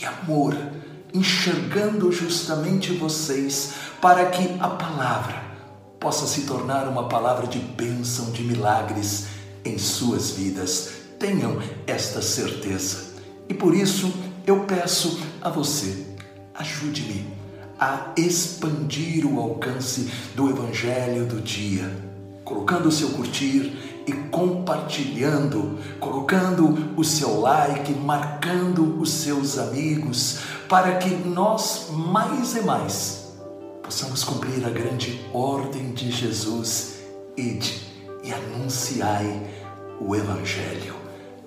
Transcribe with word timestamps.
e 0.00 0.04
amor, 0.04 0.56
enxergando 1.12 2.12
justamente 2.12 2.92
vocês, 2.92 3.72
para 4.00 4.26
que 4.26 4.56
a 4.60 4.68
palavra 4.68 5.42
possa 5.98 6.26
se 6.26 6.42
tornar 6.42 6.86
uma 6.88 7.08
palavra 7.08 7.46
de 7.46 7.58
bênção, 7.58 8.30
de 8.30 8.42
milagres 8.42 9.26
em 9.64 9.78
suas 9.78 10.30
vidas. 10.30 10.90
Tenham 11.18 11.60
esta 11.86 12.22
certeza. 12.22 13.14
E 13.48 13.54
por 13.54 13.74
isso 13.74 14.12
eu 14.46 14.60
peço 14.60 15.18
a 15.42 15.50
você, 15.50 16.06
ajude-me 16.54 17.38
a 17.78 18.12
expandir 18.16 19.24
o 19.24 19.40
alcance 19.40 20.10
do 20.34 20.48
Evangelho 20.50 21.26
do 21.26 21.40
dia, 21.40 21.96
colocando 22.44 22.88
o 22.88 22.92
seu 22.92 23.10
curtir 23.10 23.87
e 24.08 24.12
compartilhando, 24.30 25.78
colocando 26.00 26.94
o 26.96 27.04
seu 27.04 27.40
like, 27.40 27.92
marcando 27.92 28.98
os 29.00 29.10
seus 29.10 29.58
amigos, 29.58 30.38
para 30.68 30.96
que 30.96 31.10
nós 31.10 31.88
mais 31.90 32.56
e 32.56 32.62
mais 32.62 33.28
possamos 33.88 34.22
cumprir 34.22 34.66
a 34.66 34.68
grande 34.68 35.18
ordem 35.32 35.92
de 35.92 36.10
Jesus, 36.10 36.98
ide 37.34 37.80
e 38.22 38.30
anunciai 38.30 39.42
o 39.98 40.14
Evangelho. 40.14 40.94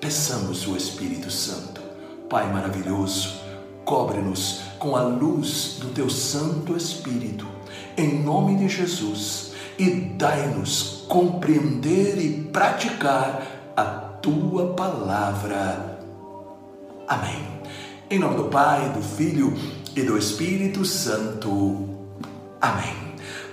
Peçamos 0.00 0.66
o 0.66 0.74
Espírito 0.74 1.30
Santo. 1.30 1.82
Pai 2.30 2.50
maravilhoso, 2.50 3.40
cobre-nos 3.84 4.62
com 4.78 4.96
a 4.96 5.02
luz 5.02 5.76
do 5.80 5.88
teu 5.88 6.08
Santo 6.08 6.74
Espírito, 6.74 7.46
em 7.94 8.22
nome 8.22 8.56
de 8.56 8.68
Jesus, 8.68 9.49
e 9.80 9.90
dai-nos 10.18 11.06
compreender 11.08 12.18
e 12.18 12.42
praticar 12.52 13.72
a 13.74 13.82
tua 13.82 14.74
palavra. 14.74 15.98
Amém. 17.08 17.42
Em 18.10 18.18
nome 18.18 18.36
do 18.36 18.44
Pai, 18.44 18.90
do 18.90 19.00
Filho 19.00 19.56
e 19.96 20.02
do 20.02 20.18
Espírito 20.18 20.84
Santo. 20.84 21.88
Amém. 22.60 22.94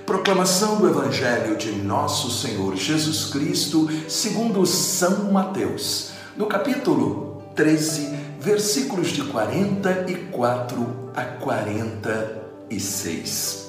Proclamação 0.06 0.82
do 0.82 0.90
Evangelho 0.90 1.56
de 1.56 1.72
Nosso 1.72 2.30
Senhor 2.30 2.76
Jesus 2.76 3.28
Cristo, 3.28 3.88
segundo 4.10 4.66
São 4.66 5.32
Mateus, 5.32 6.12
no 6.36 6.48
capítulo 6.48 7.42
13, 7.56 8.18
versículos 8.38 9.12
de 9.12 9.24
44 9.24 11.12
a 11.16 11.24
46. 11.24 13.67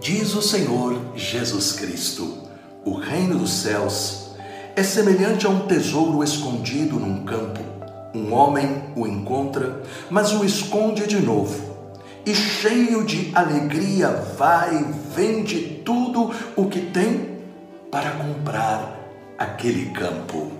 Diz 0.00 0.34
o 0.34 0.42
Senhor 0.42 1.00
Jesus 1.14 1.72
Cristo: 1.72 2.38
O 2.84 2.94
reino 2.94 3.38
dos 3.38 3.50
céus 3.50 4.30
é 4.74 4.82
semelhante 4.82 5.46
a 5.46 5.50
um 5.50 5.66
tesouro 5.66 6.22
escondido 6.24 6.98
num 6.98 7.24
campo. 7.24 7.60
Um 8.14 8.32
homem 8.32 8.84
o 8.94 9.06
encontra, 9.06 9.82
mas 10.10 10.32
o 10.32 10.44
esconde 10.44 11.06
de 11.06 11.20
novo 11.20 11.72
e 12.24 12.34
cheio 12.34 13.04
de 13.04 13.32
alegria 13.34 14.08
vai 14.36 14.76
e 14.76 15.14
vende 15.14 15.82
tudo 15.84 16.30
o 16.54 16.66
que 16.66 16.80
tem 16.80 17.38
para 17.90 18.10
comprar 18.12 18.98
aquele 19.36 19.86
campo. 19.90 20.50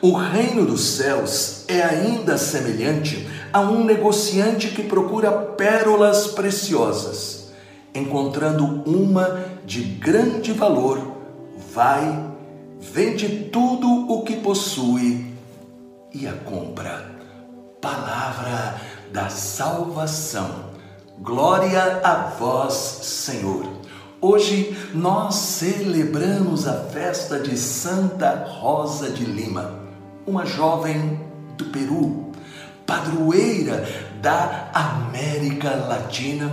O 0.00 0.12
reino 0.12 0.64
dos 0.64 0.96
céus 0.96 1.64
é 1.68 1.82
ainda 1.82 2.36
semelhante 2.36 3.28
a 3.52 3.60
um 3.60 3.84
negociante 3.84 4.68
que 4.68 4.82
procura 4.82 5.30
pérolas 5.30 6.28
preciosas. 6.28 7.47
Encontrando 7.98 8.64
uma 8.86 9.44
de 9.66 9.82
grande 9.82 10.52
valor, 10.52 11.16
vai, 11.74 12.32
vende 12.80 13.50
tudo 13.50 13.88
o 14.08 14.22
que 14.22 14.36
possui 14.36 15.26
e 16.14 16.24
a 16.24 16.32
compra. 16.32 17.10
Palavra 17.80 18.80
da 19.12 19.28
salvação. 19.28 20.68
Glória 21.18 22.00
a 22.04 22.28
vós, 22.38 22.74
Senhor. 23.02 23.66
Hoje 24.20 24.76
nós 24.94 25.34
celebramos 25.34 26.68
a 26.68 26.74
festa 26.74 27.40
de 27.40 27.56
Santa 27.56 28.46
Rosa 28.48 29.10
de 29.10 29.24
Lima, 29.24 29.74
uma 30.24 30.46
jovem 30.46 31.20
do 31.56 31.64
Peru, 31.66 32.30
padroeira 32.86 34.07
da 34.20 34.70
América 34.72 35.70
Latina, 35.88 36.50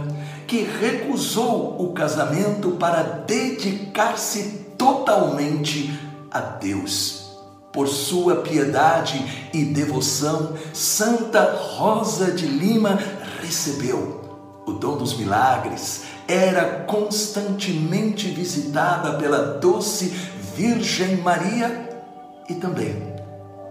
que 0.47 0.63
recusou 0.63 1.81
o 1.81 1.93
casamento 1.93 2.71
para 2.71 3.01
dedicar-se 3.03 4.65
totalmente 4.77 5.99
a 6.31 6.39
Deus. 6.39 7.25
Por 7.71 7.87
sua 7.87 8.37
piedade 8.37 9.49
e 9.53 9.65
devoção, 9.65 10.53
Santa 10.73 11.55
Rosa 11.55 12.31
de 12.31 12.45
Lima 12.45 12.99
recebeu. 13.41 14.21
O 14.65 14.73
dom 14.73 14.97
dos 14.97 15.17
milagres, 15.17 16.03
era 16.27 16.85
constantemente 16.85 18.27
visitada 18.29 19.17
pela 19.17 19.59
doce 19.59 20.07
Virgem 20.55 21.17
Maria 21.17 21.89
e 22.49 22.55
também 22.55 23.13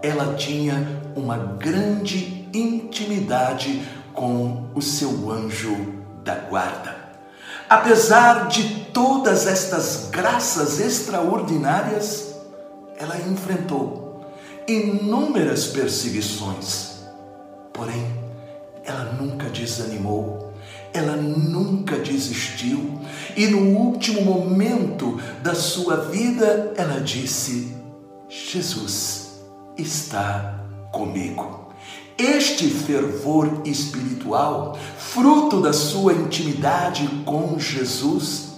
ela 0.01 0.35
tinha 0.35 0.87
uma 1.15 1.37
grande 1.37 2.34
intimidade 2.55 3.81
com 4.13 4.69
o 4.73 4.81
seu 4.81 5.31
anjo 5.31 5.75
da 6.23 6.35
guarda. 6.35 6.95
Apesar 7.69 8.47
de 8.47 8.85
todas 8.93 9.47
estas 9.47 10.09
graças 10.09 10.79
extraordinárias, 10.79 12.35
ela 12.97 13.17
enfrentou 13.17 14.25
inúmeras 14.67 15.67
perseguições, 15.67 17.03
porém, 17.73 18.05
ela 18.83 19.13
nunca 19.13 19.49
desanimou, 19.49 20.53
ela 20.93 21.15
nunca 21.15 21.97
desistiu, 21.97 22.99
e 23.35 23.47
no 23.47 23.77
último 23.77 24.21
momento 24.21 25.19
da 25.43 25.53
sua 25.53 25.97
vida, 25.97 26.73
ela 26.77 27.01
disse: 27.01 27.75
Jesus 28.29 29.41
está 29.77 30.63
comigo. 30.91 31.64
Este 32.17 32.69
fervor 32.69 33.61
espiritual, 33.65 34.77
fruto 34.97 35.59
da 35.59 35.73
sua 35.73 36.13
intimidade 36.13 37.05
com 37.25 37.59
Jesus, 37.59 38.53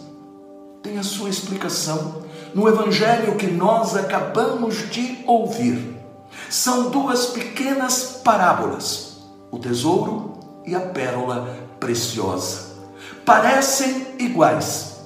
tem 0.83 0.99
a 0.99 1.03
sua 1.03 1.27
explicação 1.29 2.21
no 2.53 2.67
evangelho 2.67 3.35
que 3.35 3.47
nós 3.47 3.95
acabamos 3.95 4.87
de 4.91 5.23
ouvir. 5.25 5.97
São 6.51 6.91
duas 6.91 7.27
pequenas 7.27 8.21
parábolas: 8.23 9.17
o 9.49 9.57
tesouro 9.57 10.39
e 10.63 10.75
a 10.75 10.81
pérola 10.81 11.57
preciosa. 11.79 12.75
Parecem 13.25 14.05
iguais, 14.19 14.97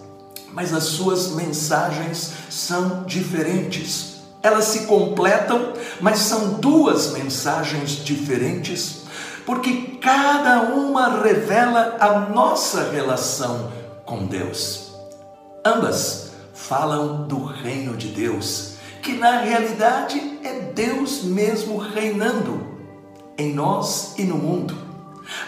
mas 0.51 0.73
as 0.73 0.83
suas 0.83 1.31
mensagens 1.31 2.33
são 2.49 3.03
diferentes. 3.05 4.10
Elas 4.43 4.65
se 4.65 4.85
completam, 4.85 5.73
mas 5.99 6.19
são 6.19 6.53
duas 6.53 7.11
mensagens 7.11 8.03
diferentes, 8.03 9.03
porque 9.45 9.99
cada 10.01 10.61
uma 10.73 11.21
revela 11.21 11.97
a 11.99 12.19
nossa 12.19 12.89
relação 12.91 13.71
com 14.05 14.25
Deus. 14.25 14.91
Ambas 15.63 16.31
falam 16.53 17.27
do 17.27 17.43
reino 17.43 17.95
de 17.95 18.07
Deus, 18.07 18.73
que 19.01 19.13
na 19.13 19.41
realidade 19.41 20.39
é 20.43 20.71
Deus 20.73 21.23
mesmo 21.23 21.77
reinando 21.77 22.65
em 23.37 23.53
nós 23.53 24.13
e 24.17 24.23
no 24.23 24.35
mundo. 24.35 24.75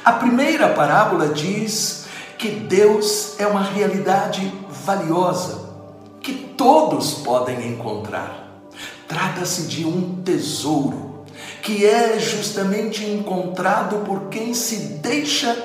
A 0.03 0.13
primeira 0.13 0.69
parábola 0.69 1.29
diz 1.29 2.05
que 2.37 2.49
Deus 2.49 3.39
é 3.39 3.47
uma 3.47 3.61
realidade 3.61 4.51
valiosa, 4.85 5.69
que 6.21 6.33
todos 6.33 7.15
podem 7.15 7.67
encontrar. 7.67 8.42
Trata-se 9.13 9.67
de 9.67 9.85
um 9.85 10.23
tesouro 10.23 11.23
que 11.61 11.85
é 11.85 12.17
justamente 12.17 13.05
encontrado 13.05 13.97
por 14.03 14.29
quem 14.29 14.55
se 14.55 14.75
deixa 15.03 15.55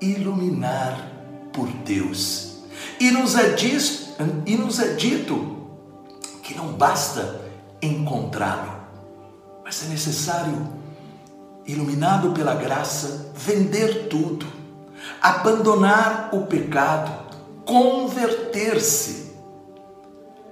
iluminar 0.00 1.08
por 1.52 1.68
Deus. 1.68 2.64
E 2.98 3.12
nos 3.12 3.36
é 3.36 3.50
disto 3.50 4.20
e 4.44 4.56
nos 4.56 4.80
é 4.80 4.88
dito 4.94 5.68
que 6.42 6.56
não 6.56 6.72
basta 6.72 7.42
encontrá-lo, 7.80 8.72
mas 9.64 9.84
é 9.84 9.86
necessário, 9.86 10.66
iluminado 11.64 12.32
pela 12.32 12.56
graça, 12.56 13.30
vender 13.36 14.08
tudo, 14.08 14.46
abandonar 15.22 16.30
o 16.32 16.46
pecado, 16.46 17.12
converter-se. 17.64 19.32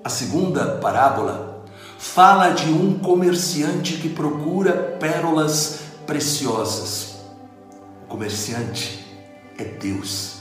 A 0.05 0.09
segunda 0.09 0.77
parábola 0.77 1.52
fala 2.03 2.51
de 2.51 2.69
um 2.69 2.99
comerciante 2.99 3.97
que 3.97 4.09
procura 4.09 4.99
pérolas 4.99 5.79
preciosas. 6.05 7.15
O 8.05 8.09
comerciante 8.09 9.07
é 9.57 9.63
Deus, 9.63 10.39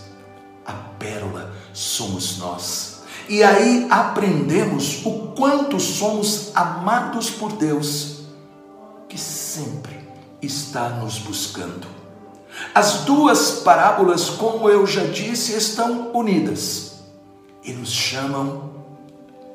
a 0.66 0.74
pérola 0.74 1.54
somos 1.72 2.40
nós. 2.40 3.04
E 3.30 3.44
aí 3.44 3.88
aprendemos 3.92 5.06
o 5.06 5.34
quanto 5.38 5.80
somos 5.80 6.52
amados 6.56 7.30
por 7.30 7.54
Deus, 7.54 8.24
que 9.08 9.18
sempre 9.18 10.00
está 10.42 10.90
nos 10.90 11.20
buscando. 11.20 11.88
As 12.74 13.02
duas 13.06 13.60
parábolas, 13.60 14.32
como 14.32 14.68
eu 14.68 14.88
já 14.88 15.04
disse, 15.04 15.56
estão 15.56 16.12
unidas 16.12 17.04
e 17.64 17.72
nos 17.72 17.92
chamam 17.92 18.81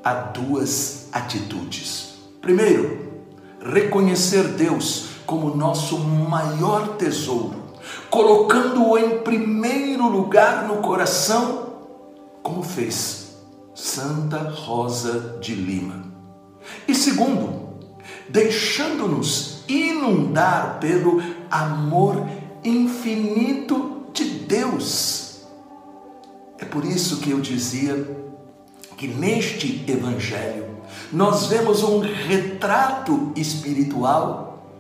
a 0.06 0.12
duas 0.12 1.08
atitudes. 1.10 2.14
Primeiro, 2.40 3.24
reconhecer 3.60 4.44
Deus 4.50 5.08
como 5.26 5.56
nosso 5.56 5.98
maior 5.98 6.96
tesouro, 6.96 7.56
colocando-o 8.08 8.96
em 8.96 9.18
primeiro 9.24 10.08
lugar 10.08 10.68
no 10.68 10.76
coração, 10.76 11.72
como 12.40 12.62
fez 12.62 13.36
Santa 13.74 14.48
Rosa 14.48 15.38
de 15.40 15.56
Lima. 15.56 16.04
E 16.86 16.94
segundo, 16.94 17.80
deixando-nos 18.28 19.64
inundar 19.66 20.78
pelo 20.78 21.20
amor 21.50 22.24
infinito 22.62 24.06
de 24.12 24.24
Deus. 24.24 25.40
É 26.58 26.64
por 26.64 26.84
isso 26.84 27.16
que 27.16 27.32
eu 27.32 27.40
dizia 27.40 28.24
que 28.96 29.06
neste 29.06 29.84
Evangelho 29.86 30.76
nós 31.12 31.46
vemos 31.46 31.82
um 31.82 32.00
retrato 32.00 33.32
espiritual 33.36 34.72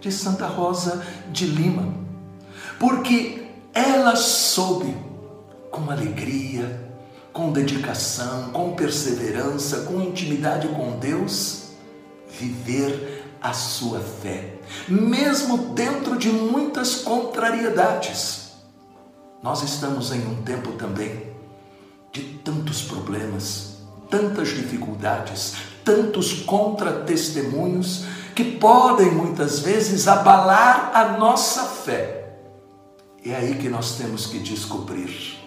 de 0.00 0.10
Santa 0.10 0.46
Rosa 0.46 1.04
de 1.30 1.46
Lima, 1.46 1.94
porque 2.78 3.46
ela 3.72 4.16
soube 4.16 4.96
com 5.70 5.90
alegria, 5.90 6.88
com 7.32 7.52
dedicação, 7.52 8.50
com 8.50 8.72
perseverança, 8.72 9.82
com 9.82 10.00
intimidade 10.00 10.66
com 10.68 10.98
Deus, 10.98 11.70
viver 12.28 13.24
a 13.40 13.52
sua 13.52 14.00
fé, 14.00 14.54
mesmo 14.88 15.56
dentro 15.74 16.18
de 16.18 16.30
muitas 16.30 16.96
contrariedades. 16.96 18.50
Nós 19.42 19.62
estamos 19.62 20.12
em 20.12 20.20
um 20.26 20.42
tempo 20.42 20.72
também 20.72 21.30
de 22.12 22.22
tantos 22.22 22.82
problemas, 22.82 23.76
tantas 24.08 24.48
dificuldades, 24.48 25.54
tantos 25.84 26.32
contra-testemunhos 26.32 28.04
que 28.34 28.44
podem 28.44 29.10
muitas 29.12 29.60
vezes 29.60 30.08
abalar 30.08 30.90
a 30.94 31.18
nossa 31.18 31.64
fé. 31.64 32.38
É 33.24 33.34
aí 33.34 33.56
que 33.56 33.68
nós 33.68 33.96
temos 33.96 34.26
que 34.26 34.38
descobrir. 34.38 35.38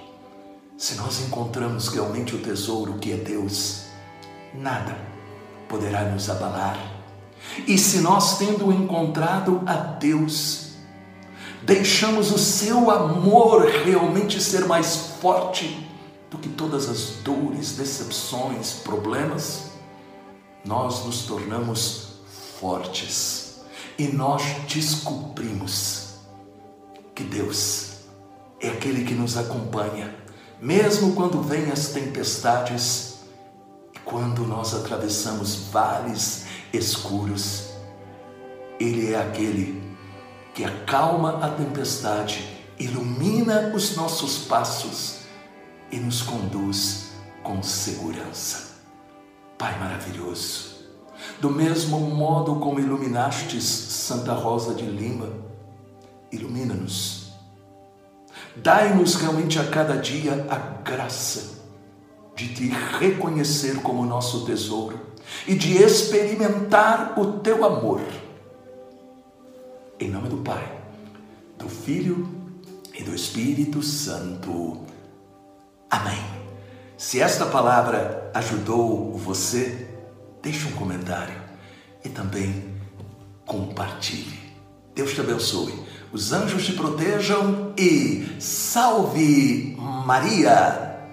Se 0.77 0.95
nós 0.95 1.21
encontramos 1.21 1.87
realmente 1.87 2.35
o 2.35 2.39
tesouro 2.39 2.93
que 2.99 3.11
é 3.11 3.17
Deus, 3.17 3.85
nada 4.53 4.95
poderá 5.67 6.03
nos 6.03 6.29
abalar. 6.29 6.77
E 7.67 7.77
se 7.77 7.99
nós, 7.99 8.37
tendo 8.37 8.71
encontrado 8.71 9.61
a 9.65 9.75
Deus, 9.75 10.73
deixamos 11.63 12.31
o 12.31 12.37
seu 12.37 12.89
amor 12.89 13.65
realmente 13.85 14.41
ser 14.41 14.65
mais 14.65 15.17
forte 15.21 15.92
do 16.33 16.39
que 16.39 16.49
todas 16.49 16.89
as 16.89 17.21
dores, 17.23 17.73
decepções, 17.73 18.73
problemas, 18.83 19.65
nós 20.65 21.05
nos 21.05 21.27
tornamos 21.27 22.07
fortes 22.59 23.59
e 23.99 24.07
nós 24.07 24.41
descobrimos 24.67 26.15
que 27.13 27.23
Deus 27.23 27.97
é 28.59 28.69
aquele 28.69 29.05
que 29.05 29.13
nos 29.13 29.37
acompanha, 29.37 30.15
mesmo 30.59 31.13
quando 31.13 31.39
vêm 31.39 31.71
as 31.71 31.89
tempestades 31.89 33.19
e 33.93 33.99
quando 33.99 34.41
nós 34.47 34.73
atravessamos 34.73 35.67
vales 35.71 36.45
escuros. 36.73 37.65
Ele 38.79 39.13
é 39.13 39.21
aquele 39.21 39.83
que 40.55 40.65
acalma 40.65 41.45
a 41.45 41.49
tempestade, 41.49 42.59
ilumina 42.79 43.71
os 43.75 43.95
nossos 43.95 44.39
passos 44.45 45.22
e 45.93 45.99
nos 45.99 46.23
conduz 46.23 47.11
com 47.43 47.61
segurança. 47.61 48.79
Pai 49.59 49.77
maravilhoso, 49.77 50.87
do 51.39 51.51
mesmo 51.51 51.99
modo 51.99 52.55
como 52.55 52.79
iluminastes 52.79 53.63
Santa 53.63 54.33
Rosa 54.33 54.73
de 54.73 54.85
Lima, 54.85 55.29
ilumina-nos. 56.31 57.31
Dai-nos 58.55 59.13
realmente 59.15 59.59
a 59.59 59.67
cada 59.67 59.95
dia 59.95 60.47
a 60.49 60.57
graça 60.81 61.61
de 62.35 62.47
te 62.55 62.69
reconhecer 62.97 63.79
como 63.83 64.03
nosso 64.03 64.45
tesouro 64.45 64.99
e 65.47 65.53
de 65.53 65.77
experimentar 65.77 67.13
o 67.19 67.33
teu 67.33 67.63
amor. 67.63 68.01
Em 69.99 70.09
nome 70.09 70.27
do 70.27 70.37
Pai, 70.37 70.75
do 71.59 71.69
Filho 71.69 72.27
e 72.97 73.03
do 73.03 73.13
Espírito 73.13 73.83
Santo. 73.83 74.92
Se 77.03 77.19
esta 77.19 77.45
palavra 77.45 78.31
ajudou 78.33 79.11
você, 79.17 79.89
deixe 80.41 80.65
um 80.69 80.71
comentário 80.71 81.35
e 82.01 82.07
também 82.07 82.63
compartilhe. 83.45 84.39
Deus 84.95 85.13
te 85.13 85.19
abençoe, 85.19 85.77
os 86.13 86.31
anjos 86.31 86.65
te 86.65 86.71
protejam 86.71 87.73
e 87.77 88.37
salve 88.39 89.75
Maria! 89.77 90.92